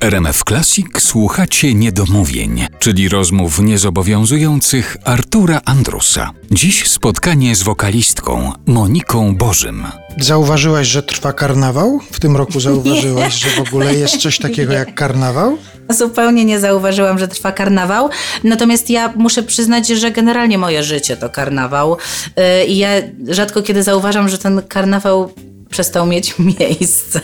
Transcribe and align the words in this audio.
RMF 0.00 0.44
Classic 0.48 0.86
słuchacie 0.98 1.74
niedomówień, 1.74 2.66
czyli 2.78 3.08
rozmów 3.08 3.58
niezobowiązujących 3.58 4.96
Artura 5.04 5.60
Andrusa. 5.64 6.30
Dziś 6.50 6.88
spotkanie 6.88 7.56
z 7.56 7.62
wokalistką 7.62 8.52
Moniką 8.66 9.36
Bożym. 9.36 9.86
Zauważyłaś, 10.18 10.86
że 10.86 11.02
trwa 11.02 11.32
karnawał? 11.32 12.00
W 12.12 12.20
tym 12.20 12.36
roku 12.36 12.60
zauważyłaś, 12.60 13.34
że 13.34 13.50
w 13.50 13.68
ogóle 13.68 13.94
jest 13.94 14.16
coś 14.16 14.38
takiego 14.38 14.72
jak 14.72 14.94
karnawał? 14.94 15.58
Zupełnie 15.88 16.44
nie 16.44 16.60
zauważyłam, 16.60 17.18
że 17.18 17.28
trwa 17.28 17.52
karnawał. 17.52 18.10
Natomiast 18.44 18.90
ja 18.90 19.12
muszę 19.16 19.42
przyznać, 19.42 19.88
że 19.88 20.10
generalnie 20.10 20.58
moje 20.58 20.82
życie 20.82 21.16
to 21.16 21.30
karnawał. 21.30 21.96
Yy, 22.36 22.64
I 22.66 22.78
ja 22.78 22.88
rzadko 23.28 23.62
kiedy 23.62 23.82
zauważam, 23.82 24.28
że 24.28 24.38
ten 24.38 24.62
karnawał 24.68 25.32
przestał 25.70 26.06
mieć 26.06 26.34
miejsce. 26.60 27.20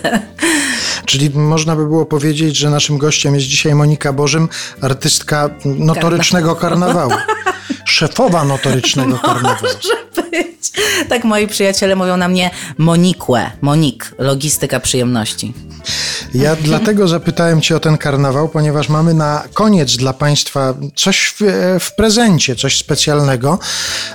Czyli 1.07 1.31
można 1.31 1.77
by 1.77 1.87
było 1.87 2.07
powiedzieć, 2.07 2.57
że 2.57 2.71
naszym 2.71 2.99
gościem 2.99 3.35
jest 3.35 3.47
dzisiaj 3.47 3.75
Monika 3.75 4.13
Bożym, 4.13 4.49
artystka 4.81 5.51
notorycznego 5.65 6.57
karnawału. 6.57 7.13
Szefowa 7.85 8.45
notorycznego 8.45 9.19
karnawału. 9.19 9.57
Może 9.63 10.31
być. 10.31 10.73
Tak 11.09 11.25
moi 11.25 11.49
przyjaciele 11.49 11.97
mówią 11.97 12.17
na 12.17 12.29
mnie 12.29 12.51
Monikłe. 12.79 13.51
Monik, 13.61 14.15
logistyka 14.19 14.81
przyjemności. 14.81 15.53
Ja 16.39 16.57
dlatego 16.57 17.09
zapytałem 17.09 17.61
Cię 17.61 17.77
o 17.77 17.81
ten 17.81 17.99
karnawał, 17.99 18.49
ponieważ 18.49 18.89
mamy 18.89 19.15
na 19.15 19.45
koniec 19.55 19.97
dla 19.97 20.13
Państwa 20.13 20.75
coś 20.95 21.35
w, 21.41 21.45
w, 21.81 21.95
prezencie, 21.95 22.57
coś 22.57 22.79
specjalnego. 22.79 23.59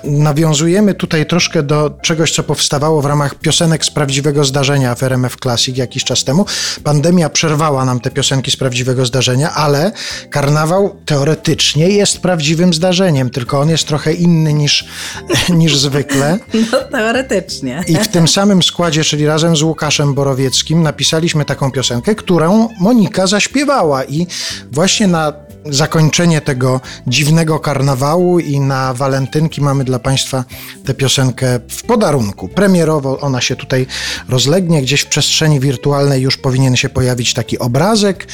Nawiązujemy 0.03 0.93
tutaj 0.93 1.25
troszkę 1.25 1.63
do 1.63 1.97
czegoś, 2.01 2.31
co 2.31 2.43
powstawało 2.43 3.01
w 3.01 3.05
ramach 3.05 3.35
piosenek 3.35 3.85
z 3.85 3.91
prawdziwego 3.91 4.43
zdarzenia 4.45 4.95
w 4.95 5.03
RMF 5.03 5.35
Classic 5.35 5.77
jakiś 5.77 6.03
czas 6.03 6.23
temu. 6.23 6.45
Pandemia 6.83 7.29
przerwała 7.29 7.85
nam 7.85 7.99
te 7.99 8.11
piosenki 8.11 8.51
z 8.51 8.55
prawdziwego 8.55 9.05
zdarzenia, 9.05 9.53
ale 9.53 9.91
karnawał 10.29 10.95
teoretycznie 11.05 11.89
jest 11.89 12.19
prawdziwym 12.19 12.73
zdarzeniem, 12.73 13.29
tylko 13.29 13.59
on 13.59 13.69
jest 13.69 13.87
trochę 13.87 14.13
inny 14.13 14.53
niż, 14.53 14.85
niż 15.49 15.77
zwykle. 15.77 16.39
No 16.71 16.77
teoretycznie. 16.91 17.83
I 17.87 17.95
w 17.95 18.07
tym 18.07 18.27
samym 18.27 18.63
składzie, 18.63 19.03
czyli 19.03 19.25
razem 19.25 19.55
z 19.55 19.61
Łukaszem 19.61 20.13
Borowieckim, 20.13 20.83
napisaliśmy 20.83 21.45
taką 21.45 21.71
piosenkę, 21.71 22.10
którą 22.15 22.69
Monika 22.79 23.27
zaśpiewała 23.27 24.03
i 24.03 24.27
właśnie 24.71 25.07
na 25.07 25.33
zakończenie 25.65 26.41
tego 26.41 26.81
dziwnego 27.07 27.59
karnawału 27.59 28.39
i 28.39 28.59
na 28.59 28.93
walentynki 28.93 29.61
mamy 29.61 29.83
dla 29.83 29.99
Państwa 29.99 30.45
tę 30.85 30.93
piosenkę 30.93 31.59
w 31.69 31.83
podarunku. 31.83 32.47
Premierowo 32.47 33.19
ona 33.19 33.41
się 33.41 33.55
tutaj 33.55 33.87
rozlegnie, 34.29 34.81
gdzieś 34.81 35.01
w 35.01 35.07
przestrzeni 35.07 35.59
wirtualnej 35.59 36.21
już 36.21 36.37
powinien 36.37 36.75
się 36.75 36.89
pojawić 36.89 37.33
taki 37.33 37.59
obrazek 37.59 38.27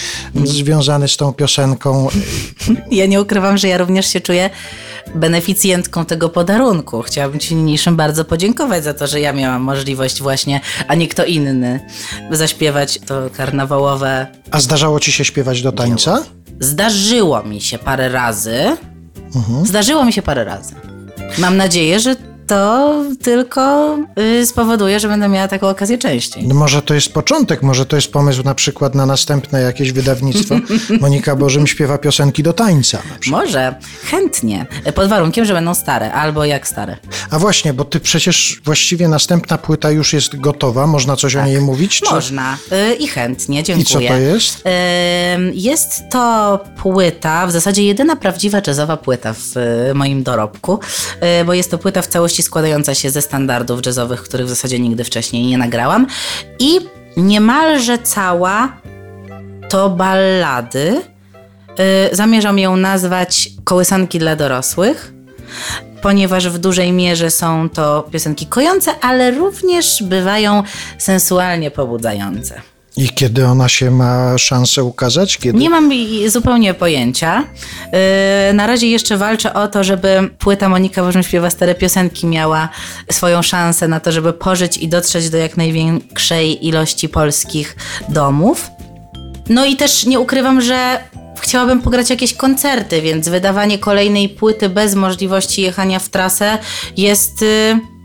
związany 0.44 1.08
z 1.08 1.18
tą 1.18 1.34
piosenką. 1.34 2.08
Ja 2.92 3.06
nie 3.06 3.22
ukrywam, 3.22 3.58
że 3.58 3.68
ja 3.68 3.78
również 3.78 4.08
się 4.14 4.22
czuję 4.22 4.50
beneficjentką 5.16 6.06
tego 6.06 6.30
podarunku. 6.30 7.02
Chciałabym 7.02 7.40
Ci 7.40 7.56
niniejszym 7.56 7.96
bardzo 7.96 8.26
podziękować 8.26 8.84
za 8.84 8.94
to, 8.94 9.08
że 9.08 9.20
ja 9.20 9.34
miałam 9.34 9.62
możliwość 9.62 10.22
właśnie, 10.22 10.62
a 10.88 10.96
nie 10.96 11.08
kto 11.08 11.26
inny, 11.26 11.80
zaśpiewać 12.32 13.00
to 13.06 13.30
karnawałowe. 13.38 14.28
A 14.52 14.60
zdarzało 14.60 15.00
Ci 15.00 15.12
się 15.12 15.26
śpiewać 15.26 15.62
do 15.62 15.72
tańca? 15.72 16.24
Zdarzyło 16.60 17.44
mi 17.44 17.62
się 17.62 17.78
parę 17.78 18.10
razy. 18.10 18.78
Mhm. 19.36 19.66
Zdarzyło 19.66 20.06
mi 20.06 20.14
się 20.14 20.22
parę 20.22 20.44
razy. 20.44 20.76
Mam 21.38 21.58
nadzieję, 21.58 22.00
że 22.00 22.16
to 22.48 23.04
tylko 23.22 23.98
y, 24.20 24.46
spowoduje, 24.46 25.00
że 25.00 25.08
będę 25.08 25.28
miała 25.28 25.48
taką 25.48 25.70
okazję 25.70 25.98
częściej. 25.98 26.48
No 26.48 26.56
może 26.56 26.82
to 26.82 26.94
jest 26.94 27.14
początek, 27.14 27.64
może 27.64 27.86
to 27.86 27.96
jest 27.96 28.12
pomysł 28.12 28.44
na 28.44 28.56
przykład 28.56 28.96
na 28.96 29.06
następne 29.06 29.62
jakieś 29.62 29.92
wydawnictwo. 29.92 30.56
Monika 31.02 31.36
Bożym 31.36 31.68
śpiewa 31.68 31.98
piosenki 31.98 32.44
do 32.44 32.54
tańca. 32.54 33.02
Może, 33.28 33.76
chętnie, 34.04 34.66
pod 34.96 35.10
warunkiem, 35.10 35.46
że 35.46 35.54
będą 35.54 35.74
stare, 35.74 36.14
albo 36.14 36.46
jak 36.46 36.68
stare. 36.68 36.98
A 37.30 37.40
właśnie, 37.40 37.74
bo 37.74 37.86
ty 37.86 38.00
przecież 38.00 38.62
właściwie 38.66 39.08
następna 39.08 39.58
płyta 39.58 39.92
już 39.92 40.14
jest 40.14 40.40
gotowa, 40.40 40.88
można 40.88 41.16
coś 41.16 41.34
tak. 41.34 41.44
o 41.44 41.46
niej 41.46 41.62
mówić? 41.62 42.00
Czy... 42.00 42.14
Można 42.14 42.58
y, 42.92 42.96
i 42.96 43.08
chętnie, 43.08 43.64
dziękuję. 43.64 43.84
I 43.84 44.08
co 44.08 44.14
to 44.14 44.20
jest? 44.20 44.60
Y, 44.60 44.70
jest 45.54 46.04
to 46.12 46.60
płyta, 46.78 47.48
w 47.48 47.52
zasadzie 47.52 47.84
jedyna 47.84 48.16
prawdziwa 48.16 48.62
jazzowa 48.68 48.98
płyta 48.98 49.34
w 49.34 49.58
y, 49.90 49.94
moim 49.94 50.24
dorobku, 50.24 50.80
bo 51.46 51.54
jest 51.54 51.72
to 51.72 51.78
płyta 51.78 52.02
w 52.02 52.08
całości 52.08 52.37
składająca 52.44 52.96
się 52.96 53.10
ze 53.10 53.22
standardów 53.22 53.86
jazzowych, 53.86 54.24
których 54.24 54.46
w 54.46 54.50
zasadzie 54.50 54.80
nigdy 54.80 55.04
wcześniej 55.04 55.46
nie 55.46 55.58
nagrałam. 55.58 56.08
I 56.60 56.80
niemalże 57.18 57.98
cała 57.98 58.78
to 59.70 59.90
ballady. 59.90 61.02
Yy, 61.78 62.16
zamierzam 62.16 62.60
ją 62.60 62.76
nazwać 62.76 63.50
Kołysanki 63.64 64.20
dla 64.20 64.36
dorosłych, 64.36 65.14
ponieważ 66.02 66.50
w 66.50 66.58
dużej 66.58 66.92
mierze 66.92 67.32
są 67.32 67.70
to 67.70 68.08
piosenki 68.12 68.46
kojące, 68.46 68.92
ale 69.02 69.32
również 69.32 70.04
bywają 70.04 70.64
sensualnie 70.98 71.72
pobudzające. 71.72 72.62
I 72.98 73.10
kiedy 73.10 73.46
ona 73.46 73.70
się 73.70 73.92
ma 73.92 74.38
szansę 74.38 74.84
ukazać? 74.84 75.38
Kiedy? 75.38 75.60
Nie 75.60 75.70
mam 75.70 75.92
zupełnie 76.28 76.74
pojęcia. 76.74 77.44
Yy, 78.48 78.54
na 78.54 78.68
razie 78.68 78.88
jeszcze 78.88 79.18
walczę 79.18 79.54
o 79.54 79.68
to, 79.68 79.84
żeby 79.84 80.30
płyta 80.40 80.70
Monika 80.70 81.04
Bożym 81.04 81.24
śpiewa 81.24 81.50
stare 81.50 81.76
piosenki 81.76 82.28
miała 82.28 82.70
swoją 83.12 83.42
szansę 83.42 83.88
na 83.88 84.00
to, 84.00 84.12
żeby 84.12 84.34
pożyć 84.34 84.78
i 84.78 84.88
dotrzeć 84.88 85.30
do 85.30 85.38
jak 85.38 85.58
największej 85.58 86.68
ilości 86.68 87.10
polskich 87.10 87.76
domów. 88.10 88.72
No 89.50 89.66
i 89.66 89.76
też 89.76 90.06
nie 90.06 90.20
ukrywam, 90.20 90.62
że 90.62 91.00
chciałabym 91.42 91.82
pograć 91.82 92.10
jakieś 92.10 92.34
koncerty, 92.34 93.02
więc 93.02 93.30
wydawanie 93.30 93.80
kolejnej 93.80 94.30
płyty 94.30 94.70
bez 94.70 94.96
możliwości 94.96 95.62
jechania 95.62 96.00
w 96.00 96.10
trasę 96.10 96.58
jest... 96.98 97.42
Yy, 97.42 97.97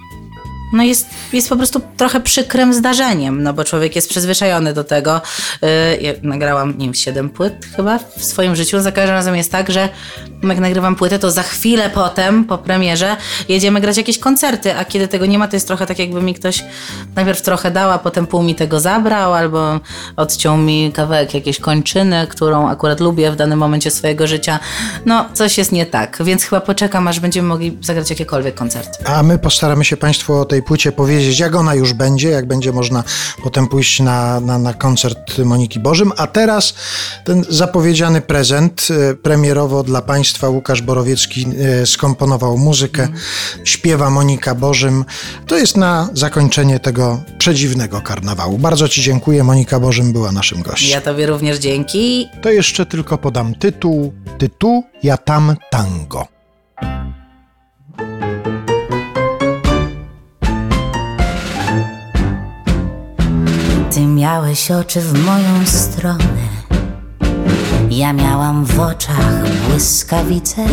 no 0.72 0.82
jest, 0.82 1.06
jest 1.32 1.48
po 1.48 1.56
prostu 1.56 1.80
trochę 1.96 2.20
przykrym 2.20 2.74
zdarzeniem, 2.74 3.42
no 3.42 3.52
bo 3.52 3.64
człowiek 3.64 3.96
jest 3.96 4.08
przyzwyczajony 4.08 4.72
do 4.72 4.84
tego. 4.84 5.20
Yy, 5.62 6.20
nagrałam, 6.22 6.78
nie 6.78 6.84
wiem, 6.84 6.94
7 6.94 7.30
płyt 7.30 7.54
chyba 7.76 7.98
w 7.98 8.24
swoim 8.24 8.56
życiu. 8.56 8.80
Za 8.80 8.92
każdym 8.92 9.14
razem 9.14 9.36
jest 9.36 9.52
tak, 9.52 9.70
że 9.70 9.88
jak 10.42 10.58
nagrywam 10.58 10.96
płytę, 10.96 11.18
to 11.18 11.30
za 11.30 11.42
chwilę 11.42 11.90
potem, 11.90 12.44
po 12.44 12.58
premierze, 12.58 13.16
jedziemy 13.48 13.80
grać 13.80 13.96
jakieś 13.96 14.18
koncerty, 14.18 14.76
a 14.76 14.84
kiedy 14.84 15.08
tego 15.08 15.26
nie 15.26 15.38
ma, 15.38 15.48
to 15.48 15.56
jest 15.56 15.66
trochę 15.66 15.86
tak, 15.86 15.98
jakby 15.98 16.22
mi 16.22 16.34
ktoś 16.34 16.64
najpierw 17.16 17.42
trochę 17.42 17.70
dał, 17.70 17.90
a 17.90 17.98
potem 17.98 18.26
pół 18.26 18.42
mi 18.42 18.54
tego 18.54 18.80
zabrał, 18.80 19.34
albo 19.34 19.80
odciął 20.16 20.56
mi 20.56 20.92
kawałek 20.92 21.34
jakiejś 21.34 21.60
kończyny, 21.60 22.26
którą 22.30 22.68
akurat 22.68 23.00
lubię 23.00 23.30
w 23.30 23.36
danym 23.36 23.58
momencie 23.58 23.90
swojego 23.90 24.26
życia. 24.26 24.58
No, 25.06 25.28
coś 25.32 25.58
jest 25.58 25.72
nie 25.72 25.86
tak, 25.86 26.18
więc 26.24 26.44
chyba 26.44 26.60
poczekam, 26.60 27.08
aż 27.08 27.20
będziemy 27.20 27.48
mogli 27.48 27.78
zagrać 27.80 28.10
jakiekolwiek 28.10 28.54
koncerty. 28.54 29.04
A 29.04 29.22
my 29.22 29.38
postaramy 29.38 29.84
się 29.84 29.96
Państwu 29.96 30.34
o 30.34 30.44
tej 30.44 30.61
tej 30.62 30.68
płycie 30.68 30.92
powiedzieć, 30.92 31.38
jak 31.38 31.54
ona 31.54 31.74
już 31.74 31.92
będzie, 31.92 32.28
jak 32.28 32.46
będzie 32.46 32.72
można 32.72 33.04
potem 33.42 33.68
pójść 33.68 34.00
na, 34.00 34.40
na, 34.40 34.58
na 34.58 34.74
koncert 34.74 35.38
Moniki 35.38 35.80
Bożym. 35.80 36.12
A 36.16 36.26
teraz 36.26 36.74
ten 37.24 37.44
zapowiedziany 37.48 38.20
prezent 38.20 38.88
e, 38.90 39.14
premierowo 39.14 39.82
dla 39.82 40.02
Państwa 40.02 40.48
Łukasz 40.48 40.82
Borowiecki 40.82 41.46
e, 41.82 41.86
skomponował 41.86 42.58
muzykę, 42.58 43.08
śpiewa 43.64 44.10
Monika 44.10 44.54
Bożym. 44.54 45.04
To 45.46 45.56
jest 45.58 45.76
na 45.76 46.08
zakończenie 46.14 46.80
tego 46.80 47.20
przedziwnego 47.38 48.00
karnawału. 48.00 48.58
Bardzo 48.58 48.88
Ci 48.88 49.02
dziękuję. 49.02 49.44
Monika 49.44 49.80
Bożym 49.80 50.12
była 50.12 50.32
naszym 50.32 50.62
gościem. 50.62 50.90
Ja 50.90 51.00
Tobie 51.00 51.26
również 51.26 51.58
dzięki. 51.58 52.28
To 52.42 52.50
jeszcze 52.50 52.86
tylko 52.86 53.18
podam 53.18 53.54
tytuł. 53.54 54.12
Tytuł 54.38 54.84
Ja 55.02 55.16
tam 55.16 55.56
tango. 55.70 56.41
Miałeś 64.22 64.70
oczy 64.70 65.00
w 65.00 65.24
moją 65.26 65.66
stronę. 65.66 66.48
Ja 67.90 68.12
miałam 68.12 68.64
w 68.64 68.80
oczach 68.80 69.50
błyskawice 69.68 70.66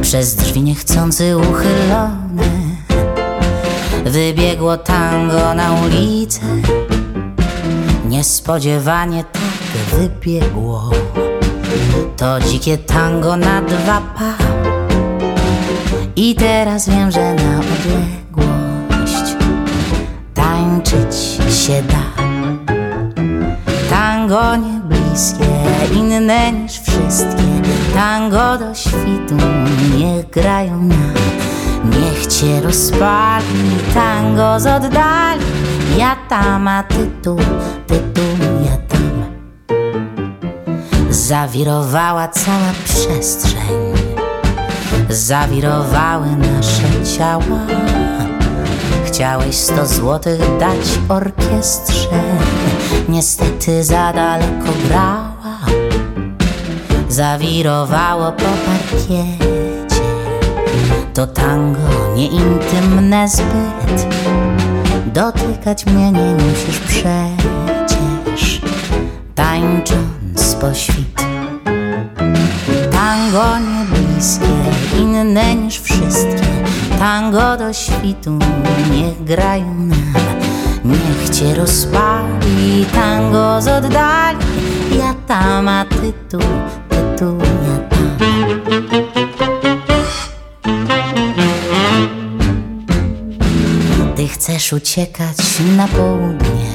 Przez 0.00 0.36
drzwi 0.36 0.62
niechcący 0.62 1.36
uchylone. 1.36 2.48
Wybiegło 4.04 4.76
tango 4.76 5.54
na 5.54 5.72
ulicę 5.72 6.40
Niespodziewanie 8.08 9.24
tak 9.24 9.98
wybiegło. 9.98 10.90
To 12.16 12.40
dzikie 12.40 12.78
tango 12.78 13.36
na 13.36 13.62
dwa 13.62 14.00
pa. 14.18 14.34
I 16.16 16.34
teraz 16.34 16.88
wiem, 16.88 17.10
że 17.10 17.34
na 17.34 17.60
odległość 17.60 19.36
Tańczyć 20.34 21.14
się 21.66 21.82
da 21.82 22.11
Tango 24.32 24.56
nie 24.56 24.80
bliskie, 24.80 25.44
inne 25.94 26.52
niż 26.52 26.72
wszystkie 26.72 27.42
Tango 27.94 28.58
do 28.58 28.74
świtu, 28.74 29.34
niech 29.98 30.30
grają 30.30 30.82
na 30.82 30.96
Niech 31.84 32.26
cię 32.26 32.60
rozpali 32.60 33.44
tango 33.94 34.60
z 34.60 34.66
oddali 34.66 35.44
Ja 35.96 36.16
tam, 36.28 36.68
a 36.68 36.82
ty 36.82 37.10
tu, 37.22 37.36
ty 37.86 37.98
tu, 38.14 38.22
ja 38.64 38.76
tam 38.88 39.24
zawirowała 41.10 42.28
cała 42.28 42.72
przestrzeń. 42.84 43.92
Zawirowały 45.08 46.26
nasze 46.36 47.16
ciała. 47.16 47.66
Chciałeś 49.12 49.56
sto 49.56 49.86
złotych 49.86 50.40
dać 50.60 50.98
orkiestrze, 51.08 52.22
niestety 53.08 53.84
za 53.84 54.12
daleko 54.12 54.72
grała. 54.88 55.58
Zawirowało 57.08 58.32
po 58.32 58.44
parkiecie, 58.44 59.24
to 61.14 61.26
tango 61.26 62.14
nieintymne 62.16 63.28
zbyt. 63.28 64.06
Dotykać 65.06 65.86
mnie 65.86 66.12
nie 66.12 66.34
musisz 66.34 66.78
przecież, 66.78 68.60
tańcząc 69.34 70.54
po 70.60 70.74
świt. 70.74 71.22
Tango 72.92 73.44
niebliskie, 73.58 74.46
inne 74.98 75.54
niż 75.54 75.80
wszystkie 75.80 76.71
Tango 77.02 77.56
do 77.56 77.72
świtu, 77.72 78.38
niech 78.92 79.24
grają 79.24 79.74
nam 79.74 79.98
Niech 80.84 81.30
cię 81.30 81.54
rozpali. 81.54 82.86
Tango 82.92 83.62
z 83.62 83.68
oddali 83.68 84.38
Ja 84.98 85.14
tam, 85.26 85.68
a 85.68 85.84
ty 85.84 86.12
tu, 86.30 86.38
ty 86.88 86.96
tu, 87.18 87.38
ja 87.38 87.78
tam. 87.90 88.10
Ty 94.16 94.28
chcesz 94.28 94.72
uciekać 94.72 95.36
na 95.76 95.88
południe 95.88 96.72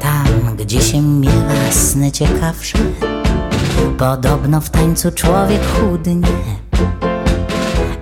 Tam, 0.00 0.56
gdzie 0.56 0.80
się 0.80 1.02
miewa 1.02 1.70
sny 1.70 2.12
ciekawsze 2.12 2.78
Podobno 3.98 4.60
w 4.60 4.70
tańcu 4.70 5.12
człowiek 5.12 5.60
chudnie, 5.66 6.28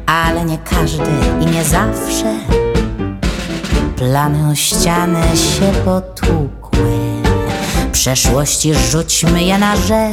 ale 0.06 0.44
nie 0.44 0.58
każdy 0.58 1.10
i 1.40 1.46
nie 1.46 1.64
zawsze. 1.64 2.38
Plany 3.96 4.50
o 4.50 4.54
ściany 4.54 5.36
się 5.36 5.72
potłukły, 5.84 6.98
przeszłości 7.92 8.74
rzućmy 8.74 9.42
je 9.42 9.58
na 9.58 9.76
żer, 9.76 10.12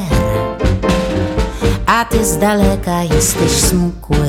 a 1.86 2.06
ty 2.06 2.26
z 2.26 2.38
daleka 2.38 3.04
jesteś 3.04 3.52
smukły, 3.52 4.28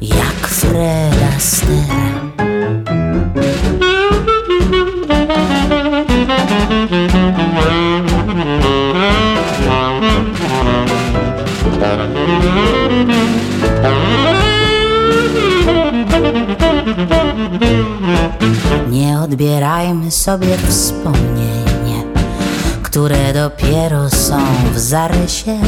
jak 0.00 0.48
Fred 0.48 1.14
Astaire. 1.36 2.03
Nie 19.04 19.18
odbierajmy 19.18 20.10
sobie 20.10 20.58
wspomnień, 20.58 22.04
które 22.82 23.32
dopiero 23.32 24.10
są 24.10 24.38
w 24.74 24.78
zarysie. 24.78 25.58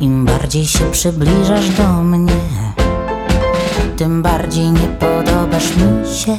Im 0.00 0.24
bardziej 0.24 0.66
się 0.66 0.90
przybliżasz 0.90 1.68
do 1.68 1.88
mnie, 1.88 2.40
tym 3.96 4.22
bardziej 4.22 4.70
nie 4.70 4.88
podobasz 4.88 5.76
mi 5.76 6.14
się. 6.16 6.38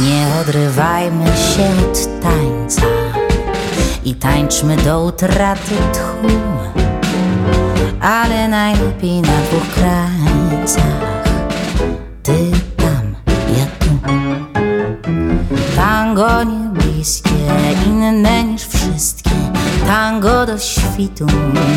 Nie 0.00 0.40
odrywajmy 0.40 1.26
się 1.26 1.68
od 1.90 2.22
tańca 2.22 2.82
i 4.04 4.14
tańczmy 4.14 4.76
do 4.76 5.04
utraty 5.04 5.74
tchu, 5.92 6.28
ale 8.00 8.48
najlepiej 8.48 9.20
na 9.20 9.40
dwóch 9.50 9.74
krańcach. 9.74 11.10
Ty 12.22 12.59
inne 17.86 18.44
niż 18.44 18.62
wszystkie. 18.62 19.30
Tango 19.86 20.46
do 20.46 20.58
świtu, 20.58 21.26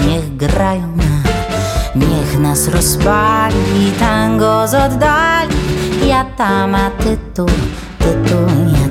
niech 0.07 0.35
grają 0.35 0.87
nam. 0.95 1.23
Niech 1.95 2.39
nas 2.39 2.67
rozpali 2.67 3.91
tango 3.99 4.67
z 4.67 4.73
oddali. 4.73 5.55
Ja 6.07 6.25
tam, 6.37 6.75
a 6.75 6.89
ty 6.89 7.17
tu, 7.35 7.45
ty 7.99 8.11
tu, 8.27 8.39
ja 8.75 8.82